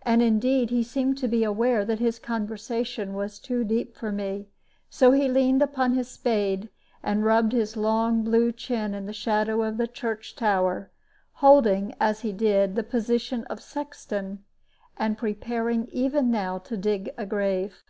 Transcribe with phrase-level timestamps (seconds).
[0.00, 4.48] And indeed he seemed to be aware that his conversation was too deep for me;
[4.88, 6.70] so he leaned upon his spade,
[7.02, 10.90] and rubbed his long blue chin in the shadow of the church tower,
[11.44, 14.42] holding as he did the position of sexton,
[14.96, 17.84] and preparing even now to dig a grave.